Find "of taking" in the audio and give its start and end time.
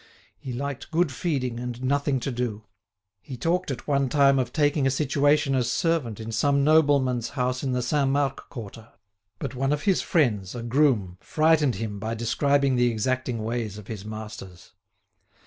4.39-4.87